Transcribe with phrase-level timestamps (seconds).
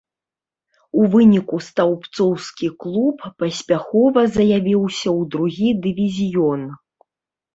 [1.01, 6.61] У выніку стаўбцоўскі клуб паспяхова заявіўся ў другі дывізіён.